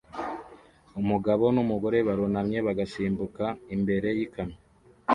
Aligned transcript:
Umugabo 1.01 1.43
numugore 1.55 1.97
barunamye 2.07 2.57
bagasimbuka 2.67 3.45
imbere 3.75 4.07
yikamyo 4.17 4.59